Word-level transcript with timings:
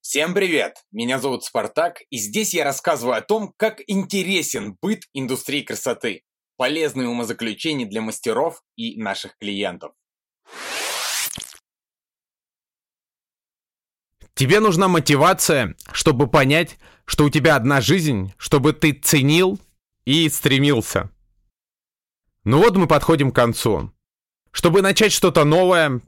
Всем 0.00 0.32
привет! 0.32 0.76
Меня 0.92 1.18
зовут 1.18 1.42
Спартак, 1.42 2.02
и 2.08 2.18
здесь 2.18 2.54
я 2.54 2.62
рассказываю 2.62 3.16
о 3.16 3.20
том, 3.20 3.52
как 3.56 3.80
интересен 3.88 4.76
быт 4.80 5.00
индустрии 5.12 5.62
красоты, 5.62 6.22
полезные 6.56 7.08
умозаключения 7.08 7.84
для 7.84 8.00
мастеров 8.00 8.62
и 8.76 8.96
наших 8.96 9.36
клиентов. 9.38 9.92
Тебе 14.34 14.60
нужна 14.60 14.88
мотивация, 14.88 15.76
чтобы 15.92 16.26
понять, 16.26 16.76
что 17.04 17.24
у 17.24 17.30
тебя 17.30 17.56
одна 17.56 17.80
жизнь, 17.80 18.32
чтобы 18.36 18.72
ты 18.72 18.92
ценил 18.92 19.60
и 20.04 20.28
стремился. 20.28 21.10
Ну 22.42 22.58
вот 22.58 22.76
мы 22.76 22.86
подходим 22.86 23.30
к 23.30 23.36
концу. 23.36 23.92
Чтобы 24.50 24.82
начать 24.82 25.12
что-то 25.12 25.44
новое 25.44 26.00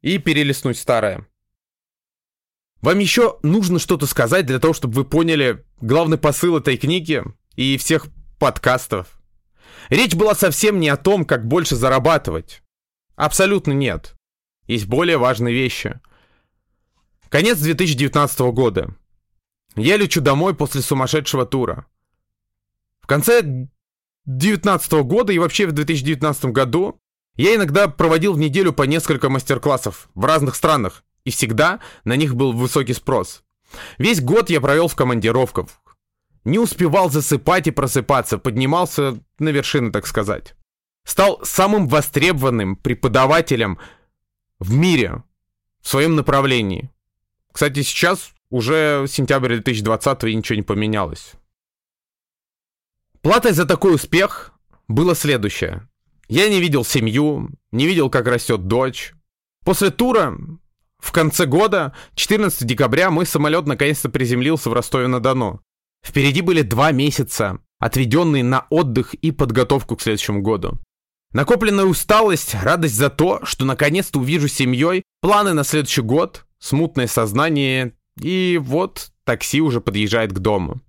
и 0.00 0.18
перелистнуть 0.18 0.78
старое. 0.78 1.26
Вам 2.82 2.98
еще 2.98 3.38
нужно 3.42 3.78
что-то 3.78 4.06
сказать 4.06 4.46
для 4.46 4.58
того, 4.58 4.72
чтобы 4.72 4.94
вы 4.94 5.04
поняли 5.04 5.64
главный 5.80 6.18
посыл 6.18 6.56
этой 6.58 6.76
книги 6.76 7.22
и 7.56 7.76
всех 7.76 8.06
подкастов. 8.38 9.20
Речь 9.90 10.14
была 10.14 10.34
совсем 10.34 10.78
не 10.80 10.88
о 10.88 10.96
том, 10.96 11.24
как 11.24 11.46
больше 11.46 11.76
зарабатывать. 11.76 12.62
Абсолютно 13.16 13.72
нет. 13.72 14.14
Есть 14.66 14.86
более 14.86 15.18
важные 15.18 15.52
вещи. 15.52 16.00
Конец 17.30 17.58
2019 17.58 18.40
года. 18.52 18.92
Я 19.76 19.96
лечу 19.96 20.20
домой 20.20 20.52
после 20.52 20.82
сумасшедшего 20.82 21.46
тура. 21.46 21.86
В 23.00 23.06
конце 23.06 23.42
2019 24.24 24.92
года 25.04 25.32
и 25.32 25.38
вообще 25.38 25.68
в 25.68 25.72
2019 25.72 26.46
году 26.46 27.00
я 27.36 27.54
иногда 27.54 27.86
проводил 27.86 28.32
в 28.32 28.38
неделю 28.38 28.72
по 28.72 28.82
несколько 28.82 29.28
мастер-классов 29.28 30.08
в 30.14 30.24
разных 30.24 30.56
странах 30.56 31.04
и 31.22 31.30
всегда 31.30 31.78
на 32.02 32.16
них 32.16 32.34
был 32.34 32.52
высокий 32.52 32.94
спрос. 32.94 33.44
Весь 33.96 34.20
год 34.20 34.50
я 34.50 34.60
провел 34.60 34.88
в 34.88 34.96
командировках. 34.96 35.68
Не 36.42 36.58
успевал 36.58 37.10
засыпать 37.10 37.68
и 37.68 37.70
просыпаться, 37.70 38.38
поднимался 38.38 39.22
на 39.38 39.50
вершины, 39.50 39.92
так 39.92 40.08
сказать. 40.08 40.56
Стал 41.04 41.38
самым 41.44 41.86
востребованным 41.86 42.74
преподавателем 42.74 43.78
в 44.58 44.74
мире 44.74 45.22
в 45.80 45.88
своем 45.88 46.16
направлении. 46.16 46.90
Кстати, 47.52 47.82
сейчас 47.82 48.32
уже 48.50 49.06
сентябрь 49.08 49.54
2020 49.54 50.24
и 50.24 50.34
ничего 50.34 50.56
не 50.56 50.62
поменялось. 50.62 51.32
Платой 53.22 53.52
за 53.52 53.66
такой 53.66 53.94
успех 53.94 54.52
было 54.88 55.14
следующее. 55.14 55.88
Я 56.28 56.48
не 56.48 56.60
видел 56.60 56.84
семью, 56.84 57.50
не 57.72 57.86
видел, 57.86 58.08
как 58.08 58.26
растет 58.26 58.66
дочь. 58.66 59.12
После 59.64 59.90
тура 59.90 60.36
в 60.98 61.12
конце 61.12 61.46
года, 61.46 61.94
14 62.14 62.66
декабря, 62.66 63.10
мой 63.10 63.26
самолет 63.26 63.66
наконец-то 63.66 64.08
приземлился 64.08 64.70
в 64.70 64.72
Ростове-на-Дону. 64.72 65.60
Впереди 66.04 66.40
были 66.40 66.62
два 66.62 66.92
месяца, 66.92 67.58
отведенные 67.78 68.44
на 68.44 68.66
отдых 68.70 69.14
и 69.14 69.32
подготовку 69.32 69.96
к 69.96 70.02
следующему 70.02 70.40
году. 70.40 70.78
Накопленная 71.32 71.84
усталость, 71.84 72.54
радость 72.54 72.96
за 72.96 73.08
то, 73.08 73.44
что 73.44 73.64
наконец-то 73.64 74.18
увижу 74.18 74.48
семьей, 74.48 75.04
планы 75.20 75.52
на 75.52 75.64
следующий 75.64 76.02
год, 76.02 76.44
смутное 76.60 77.06
сознание, 77.06 77.94
и 78.20 78.60
вот 78.62 79.10
такси 79.24 79.60
уже 79.60 79.80
подъезжает 79.80 80.32
к 80.32 80.38
дому. 80.38 80.80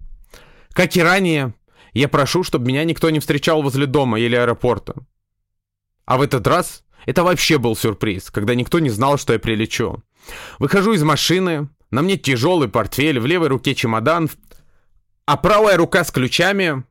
Как 0.74 0.96
и 0.96 1.02
ранее, 1.02 1.54
я 1.94 2.08
прошу, 2.08 2.44
чтобы 2.44 2.68
меня 2.68 2.84
никто 2.84 3.10
не 3.10 3.20
встречал 3.20 3.62
возле 3.62 3.86
дома 3.88 4.20
или 4.20 4.36
аэропорта. 4.36 4.96
А 6.06 6.18
в 6.18 6.22
этот 6.22 6.46
раз 6.48 6.84
это 7.06 7.24
вообще 7.24 7.58
был 7.58 7.76
сюрприз, 7.76 8.30
когда 8.32 8.56
никто 8.56 8.80
не 8.80 8.90
знал, 8.90 9.18
что 9.18 9.34
я 9.34 9.40
прилечу. 9.40 10.04
Выхожу 10.60 10.94
из 10.94 11.04
машины, 11.04 11.70
на 11.90 12.02
мне 12.02 12.18
тяжелый 12.18 12.70
портфель, 12.70 13.20
в 13.20 13.26
левой 13.26 13.48
руке 13.48 13.76
чемодан, 13.76 14.30
а 15.26 15.38
правая 15.38 15.78
рука 15.78 16.04
с 16.04 16.12
ключами 16.12 16.84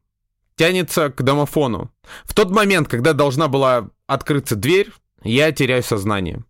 тянется 0.57 1.11
к 1.11 1.23
домофону. 1.23 1.91
В 2.25 2.35
тот 2.35 2.51
момент, 2.51 2.89
когда 2.89 3.13
должна 3.13 3.49
была 3.49 3.91
открыться 4.07 4.57
дверь, 4.57 4.91
я 5.23 5.53
теряю 5.53 5.83
сознание. 5.83 6.45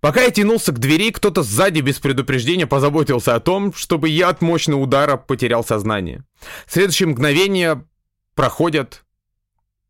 Пока 0.00 0.22
я 0.22 0.30
тянулся 0.30 0.72
к 0.72 0.78
двери, 0.78 1.10
кто-то 1.10 1.42
сзади 1.42 1.80
без 1.80 1.98
предупреждения 1.98 2.66
позаботился 2.66 3.34
о 3.34 3.40
том, 3.40 3.72
чтобы 3.72 4.08
я 4.08 4.28
от 4.28 4.42
мощного 4.42 4.80
удара 4.80 5.16
потерял 5.16 5.64
сознание. 5.64 6.24
Следующие 6.66 7.08
мгновения 7.08 7.84
проходят, 8.34 9.04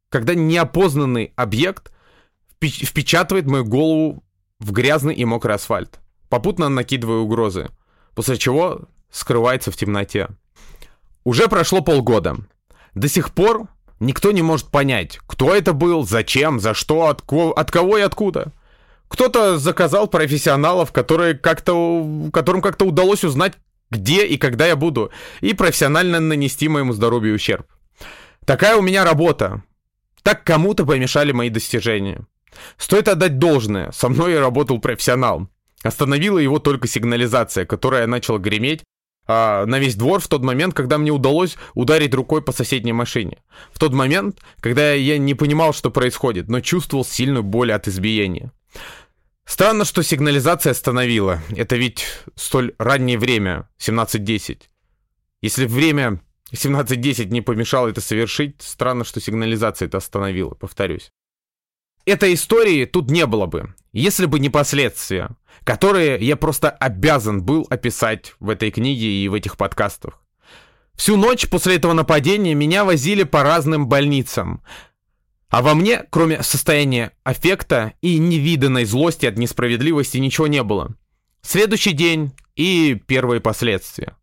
когда 0.08 0.34
неопознанный 0.34 1.32
объект 1.36 1.92
впечатывает 2.60 3.46
мою 3.46 3.64
голову 3.64 4.24
в 4.58 4.72
грязный 4.72 5.14
и 5.14 5.24
мокрый 5.24 5.56
асфальт, 5.56 6.00
попутно 6.28 6.68
накидывая 6.68 7.18
угрозы, 7.18 7.68
после 8.14 8.38
чего 8.38 8.82
скрывается 9.10 9.70
в 9.70 9.76
темноте. 9.76 10.28
Уже 11.24 11.48
прошло 11.48 11.80
полгода. 11.80 12.36
До 12.94 13.08
сих 13.08 13.34
пор 13.34 13.68
никто 14.00 14.30
не 14.30 14.42
может 14.42 14.68
понять, 14.68 15.18
кто 15.26 15.54
это 15.54 15.72
был, 15.72 16.06
зачем, 16.06 16.60
за 16.60 16.72
что, 16.72 17.08
от, 17.08 17.22
ко 17.22 17.52
от 17.52 17.70
кого 17.70 17.98
и 17.98 18.02
откуда. 18.02 18.52
Кто-то 19.08 19.58
заказал 19.58 20.08
профессионалов, 20.08 20.92
которые 20.92 21.34
как-то, 21.34 22.30
которым 22.32 22.60
как-то 22.60 22.84
удалось 22.84 23.24
узнать, 23.24 23.54
где 23.90 24.26
и 24.26 24.36
когда 24.36 24.66
я 24.66 24.76
буду, 24.76 25.10
и 25.40 25.54
профессионально 25.54 26.20
нанести 26.20 26.68
моему 26.68 26.92
здоровью 26.92 27.34
ущерб. 27.34 27.66
Такая 28.44 28.76
у 28.76 28.82
меня 28.82 29.04
работа. 29.04 29.62
Так 30.22 30.44
кому-то 30.44 30.84
помешали 30.84 31.32
мои 31.32 31.50
достижения. 31.50 32.26
Стоит 32.78 33.08
отдать 33.08 33.38
должное, 33.38 33.92
со 33.92 34.08
мной 34.08 34.38
работал 34.38 34.80
профессионал. 34.80 35.48
Остановила 35.82 36.38
его 36.38 36.58
только 36.58 36.88
сигнализация, 36.88 37.64
которая 37.64 38.06
начала 38.06 38.38
греметь 38.38 38.82
а, 39.28 39.66
на 39.66 39.78
весь 39.78 39.94
двор 39.94 40.20
в 40.20 40.28
тот 40.28 40.42
момент, 40.42 40.74
когда 40.74 40.98
мне 40.98 41.10
удалось 41.10 41.56
ударить 41.74 42.14
рукой 42.14 42.42
по 42.42 42.52
соседней 42.52 42.92
машине. 42.92 43.38
В 43.72 43.78
тот 43.78 43.92
момент, 43.92 44.40
когда 44.60 44.92
я 44.92 45.18
не 45.18 45.34
понимал, 45.34 45.72
что 45.72 45.90
происходит, 45.90 46.48
но 46.48 46.60
чувствовал 46.60 47.04
сильную 47.04 47.42
боль 47.42 47.72
от 47.72 47.88
избиения. 47.88 48.52
Странно, 49.44 49.84
что 49.84 50.03
сигнализация 50.03 50.72
остановила. 50.72 51.41
Это 51.54 51.76
ведь 51.76 52.04
столь 52.34 52.75
раннее 52.78 53.19
время, 53.19 53.69
17.10. 53.78 54.62
Если 55.41 55.66
время 55.66 56.20
17.10 56.53 57.26
не 57.26 57.42
помешало 57.42 57.88
это 57.88 58.00
совершить, 58.00 58.60
странно, 58.60 59.04
что 59.04 59.20
сигнализация 59.20 59.86
это 59.86 59.98
остановила, 59.98 60.54
повторюсь. 60.54 61.10
Этой 62.04 62.34
истории 62.34 62.84
тут 62.84 63.10
не 63.10 63.26
было 63.26 63.47
бы, 63.47 63.75
если 63.92 64.26
бы 64.26 64.38
не 64.38 64.48
последствия, 64.48 65.31
которые 65.65 66.19
я 66.19 66.36
просто 66.36 66.70
обязан 66.70 67.42
был 67.42 67.66
описать 67.69 68.34
в 68.38 68.50
этой 68.50 68.70
книге 68.70 69.06
и 69.06 69.28
в 69.28 69.34
этих 69.34 69.56
подкастах. 69.56 70.22
Всю 70.94 71.16
ночь 71.16 71.48
после 71.48 71.76
этого 71.76 71.92
нападения 71.92 72.54
меня 72.54 72.84
возили 72.84 73.25
по 73.25 73.42
разным 73.42 73.88
больницам. 73.88 74.62
А 75.48 75.62
во 75.62 75.74
мне, 75.74 76.04
кроме 76.10 76.42
состояния 76.42 77.12
аффекта 77.22 77.92
и 78.00 78.18
невиданной 78.18 78.84
злости 78.84 79.26
от 79.26 79.38
несправедливости, 79.38 80.18
ничего 80.18 80.46
не 80.46 80.62
было. 80.62 80.94
Следующий 81.42 81.92
день 81.92 82.32
и 82.56 83.00
первые 83.06 83.40
последствия. 83.40 84.16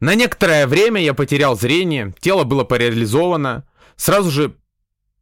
На 0.00 0.14
некоторое 0.14 0.66
время 0.66 1.02
я 1.02 1.12
потерял 1.12 1.56
зрение, 1.56 2.14
тело 2.20 2.44
было 2.44 2.64
парализовано, 2.64 3.68
сразу 3.96 4.30
же 4.30 4.56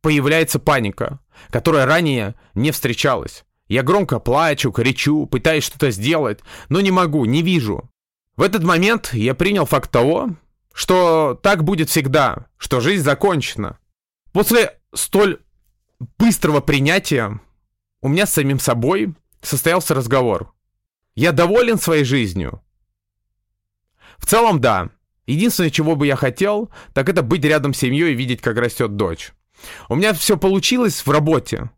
появляется 0.01 0.59
паника, 0.59 1.19
которая 1.51 1.87
ранее 1.87 2.35
не 2.55 2.71
встречалась. 2.71 3.45
Я 3.69 3.83
громко 3.83 4.21
плачу, 4.21 4.71
кричу, 4.71 5.27
пытаюсь 5.27 5.65
что-то 5.65 5.91
сделать, 5.91 6.41
но 6.69 6.81
не 6.81 6.93
могу, 6.93 7.25
не 7.25 7.43
вижу. 7.43 7.91
В 8.37 8.43
этот 8.43 8.63
момент 8.63 9.13
я 9.13 9.35
принял 9.35 9.67
факт 9.67 9.91
того, 9.91 10.31
что 10.73 11.39
так 11.43 11.65
будет 11.65 11.89
всегда, 11.89 12.47
что 12.59 12.81
жизнь 12.81 13.03
закончена. 13.03 13.79
После 14.33 14.79
столь 14.97 15.41
быстрого 16.19 16.61
принятия 16.61 17.41
у 18.03 18.09
меня 18.09 18.27
с 18.27 18.33
самим 18.33 18.59
собой 18.59 19.15
состоялся 19.43 19.95
разговор. 19.95 20.55
Я 21.15 21.33
доволен 21.33 21.79
своей 21.79 22.05
жизнью. 22.05 22.63
В 24.19 24.27
целом, 24.27 24.61
да. 24.61 24.91
Единственное, 25.27 25.71
чего 25.71 25.97
бы 25.97 26.07
я 26.07 26.15
хотел, 26.15 26.71
так 26.93 27.09
это 27.09 27.23
быть 27.23 27.45
рядом 27.45 27.75
с 27.75 27.79
семьей 27.79 28.13
и 28.13 28.17
видеть, 28.17 28.41
как 28.41 28.59
растет 28.59 28.97
дочь. 28.97 29.33
У 29.89 29.95
меня 29.95 30.13
все 30.13 30.37
получилось 30.37 31.05
в 31.05 31.11
работе. 31.11 31.71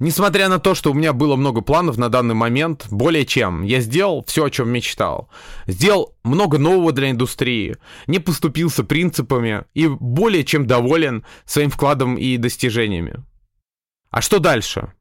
Несмотря 0.00 0.48
на 0.48 0.58
то, 0.58 0.74
что 0.74 0.90
у 0.90 0.94
меня 0.94 1.12
было 1.12 1.36
много 1.36 1.60
планов 1.60 1.96
на 1.98 2.08
данный 2.08 2.34
момент, 2.34 2.86
более 2.90 3.24
чем, 3.24 3.62
я 3.62 3.80
сделал 3.80 4.24
все, 4.26 4.44
о 4.44 4.50
чем 4.50 4.68
мечтал. 4.70 5.28
Сделал 5.68 6.16
много 6.24 6.58
нового 6.58 6.90
для 6.90 7.10
индустрии, 7.10 7.76
не 8.08 8.18
поступился 8.18 8.82
принципами 8.82 9.64
и 9.72 9.86
более 9.86 10.42
чем 10.42 10.66
доволен 10.66 11.24
своим 11.44 11.70
вкладом 11.70 12.16
и 12.16 12.36
достижениями. 12.38 13.24
А 14.10 14.20
что 14.20 14.40
дальше? 14.40 14.92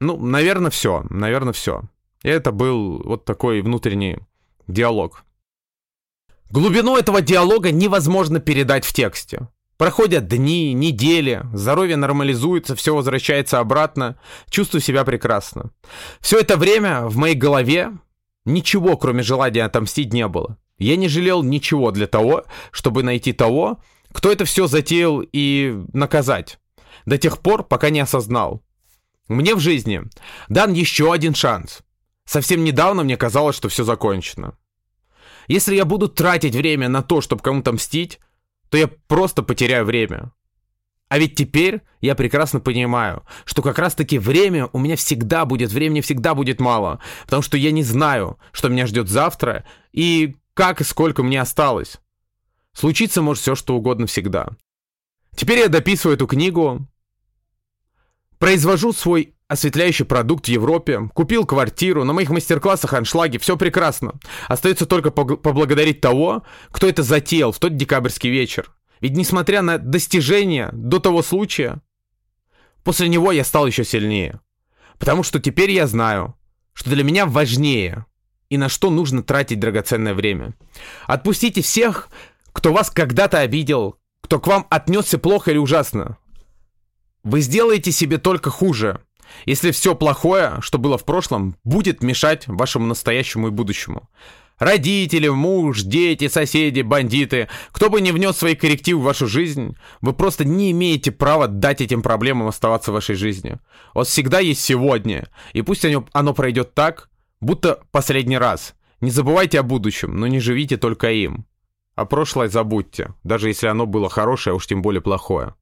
Ну, 0.00 0.16
наверное, 0.16 0.70
все. 0.70 1.04
Наверное, 1.10 1.52
все. 1.52 1.82
И 2.22 2.28
это 2.28 2.52
был 2.52 3.02
вот 3.04 3.24
такой 3.24 3.60
внутренний 3.60 4.18
диалог. 4.66 5.24
Глубину 6.50 6.96
этого 6.96 7.20
диалога 7.20 7.70
невозможно 7.70 8.40
передать 8.40 8.84
в 8.84 8.92
тексте. 8.92 9.48
Проходят 9.76 10.28
дни, 10.28 10.72
недели, 10.72 11.44
здоровье 11.52 11.96
нормализуется, 11.96 12.76
все 12.76 12.94
возвращается 12.94 13.58
обратно, 13.58 14.16
чувствую 14.48 14.80
себя 14.80 15.04
прекрасно. 15.04 15.70
Все 16.20 16.38
это 16.38 16.56
время 16.56 17.06
в 17.06 17.16
моей 17.16 17.34
голове 17.34 17.92
ничего, 18.44 18.96
кроме 18.96 19.22
желания 19.22 19.64
отомстить, 19.64 20.12
не 20.12 20.28
было. 20.28 20.58
Я 20.78 20.96
не 20.96 21.08
жалел 21.08 21.42
ничего 21.42 21.90
для 21.90 22.06
того, 22.06 22.44
чтобы 22.70 23.02
найти 23.02 23.32
того, 23.32 23.80
кто 24.12 24.30
это 24.30 24.44
все 24.44 24.66
затеял 24.66 25.20
и 25.20 25.76
наказать. 25.92 26.58
До 27.06 27.18
тех 27.18 27.38
пор, 27.38 27.64
пока 27.64 27.90
не 27.90 28.00
осознал. 28.00 28.62
Мне 29.28 29.54
в 29.54 29.60
жизни 29.60 30.02
дан 30.48 30.72
еще 30.72 31.12
один 31.12 31.34
шанс. 31.34 31.80
Совсем 32.24 32.64
недавно 32.64 33.02
мне 33.02 33.16
казалось, 33.16 33.56
что 33.56 33.68
все 33.68 33.84
закончено. 33.84 34.56
Если 35.48 35.74
я 35.74 35.84
буду 35.84 36.08
тратить 36.08 36.54
время 36.54 36.88
на 36.88 37.02
то, 37.02 37.20
чтобы 37.20 37.42
кому-то 37.42 37.72
мстить, 37.72 38.20
то 38.72 38.78
я 38.78 38.88
просто 38.88 39.42
потеряю 39.42 39.84
время. 39.84 40.32
А 41.10 41.18
ведь 41.18 41.34
теперь 41.34 41.82
я 42.00 42.14
прекрасно 42.14 42.58
понимаю, 42.58 43.22
что 43.44 43.60
как 43.60 43.78
раз-таки 43.78 44.18
время 44.18 44.70
у 44.72 44.78
меня 44.78 44.96
всегда 44.96 45.44
будет, 45.44 45.70
времени 45.70 46.00
всегда 46.00 46.34
будет 46.34 46.58
мало, 46.58 46.98
потому 47.26 47.42
что 47.42 47.58
я 47.58 47.70
не 47.70 47.82
знаю, 47.82 48.38
что 48.50 48.70
меня 48.70 48.86
ждет 48.86 49.10
завтра 49.10 49.66
и 49.92 50.36
как 50.54 50.80
и 50.80 50.84
сколько 50.84 51.22
мне 51.22 51.38
осталось. 51.38 51.98
Случиться 52.72 53.20
может 53.20 53.42
все, 53.42 53.54
что 53.54 53.76
угодно 53.76 54.06
всегда. 54.06 54.48
Теперь 55.36 55.58
я 55.58 55.68
дописываю 55.68 56.16
эту 56.16 56.26
книгу, 56.26 56.88
произвожу 58.38 58.94
свой 58.94 59.34
осветляющий 59.52 60.06
продукт 60.06 60.46
в 60.46 60.48
Европе, 60.48 61.10
купил 61.12 61.44
квартиру, 61.44 62.04
на 62.04 62.14
моих 62.14 62.30
мастер-классах 62.30 62.94
аншлаги, 62.94 63.36
все 63.36 63.58
прекрасно. 63.58 64.14
Остается 64.48 64.86
только 64.86 65.10
поблагодарить 65.10 66.00
того, 66.00 66.42
кто 66.70 66.88
это 66.88 67.02
затеял 67.02 67.52
в 67.52 67.58
тот 67.58 67.76
декабрьский 67.76 68.30
вечер. 68.30 68.72
Ведь 69.00 69.14
несмотря 69.14 69.60
на 69.60 69.76
достижения 69.76 70.70
до 70.72 71.00
того 71.00 71.22
случая, 71.22 71.82
после 72.82 73.08
него 73.08 73.30
я 73.30 73.44
стал 73.44 73.66
еще 73.66 73.84
сильнее. 73.84 74.40
Потому 74.98 75.22
что 75.22 75.38
теперь 75.38 75.70
я 75.70 75.86
знаю, 75.86 76.34
что 76.72 76.88
для 76.88 77.04
меня 77.04 77.26
важнее 77.26 78.06
и 78.48 78.56
на 78.56 78.70
что 78.70 78.88
нужно 78.88 79.22
тратить 79.22 79.60
драгоценное 79.60 80.14
время. 80.14 80.54
Отпустите 81.06 81.60
всех, 81.60 82.08
кто 82.54 82.72
вас 82.72 82.90
когда-то 82.90 83.40
обидел, 83.40 83.96
кто 84.22 84.40
к 84.40 84.46
вам 84.46 84.66
отнесся 84.70 85.18
плохо 85.18 85.50
или 85.50 85.58
ужасно. 85.58 86.16
Вы 87.22 87.40
сделаете 87.40 87.92
себе 87.92 88.18
только 88.18 88.50
хуже, 88.50 89.00
если 89.46 89.70
все 89.70 89.94
плохое, 89.94 90.58
что 90.60 90.78
было 90.78 90.98
в 90.98 91.04
прошлом, 91.04 91.56
будет 91.64 92.02
мешать 92.02 92.46
вашему 92.46 92.86
настоящему 92.86 93.48
и 93.48 93.50
будущему. 93.50 94.08
Родители, 94.58 95.28
муж, 95.28 95.82
дети, 95.82 96.28
соседи, 96.28 96.82
бандиты, 96.82 97.48
кто 97.72 97.90
бы 97.90 98.00
не 98.00 98.12
внес 98.12 98.36
свои 98.36 98.54
коррективы 98.54 99.00
в 99.00 99.04
вашу 99.04 99.26
жизнь, 99.26 99.76
вы 100.00 100.12
просто 100.12 100.44
не 100.44 100.70
имеете 100.70 101.10
права 101.10 101.48
дать 101.48 101.80
этим 101.80 102.00
проблемам 102.00 102.46
оставаться 102.46 102.92
в 102.92 102.94
вашей 102.94 103.16
жизни. 103.16 103.58
Вас 103.92 104.08
всегда 104.08 104.38
есть 104.38 104.60
сегодня, 104.60 105.28
и 105.52 105.62
пусть 105.62 105.84
оно, 105.84 106.06
оно 106.12 106.32
пройдет 106.32 106.74
так, 106.74 107.10
будто 107.40 107.80
последний 107.90 108.38
раз. 108.38 108.74
Не 109.00 109.10
забывайте 109.10 109.58
о 109.58 109.64
будущем, 109.64 110.16
но 110.16 110.28
не 110.28 110.38
живите 110.38 110.76
только 110.76 111.10
им. 111.10 111.44
А 111.96 112.04
прошлое 112.04 112.48
забудьте, 112.48 113.14
даже 113.24 113.48
если 113.48 113.66
оно 113.66 113.86
было 113.86 114.08
хорошее, 114.08 114.52
а 114.52 114.56
уж 114.56 114.66
тем 114.66 114.80
более 114.80 115.02
плохое. 115.02 115.56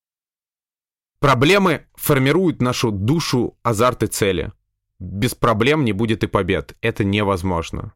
Проблемы 1.21 1.87
формируют 1.95 2.63
нашу 2.63 2.91
душу, 2.91 3.59
азарт 3.63 4.03
и 4.03 4.07
цели. 4.07 4.53
Без 4.99 5.35
проблем 5.35 5.85
не 5.85 5.93
будет 5.93 6.25
и 6.25 6.27
побед. 6.27 6.77
Это 6.81 7.05
невозможно. 7.05 7.93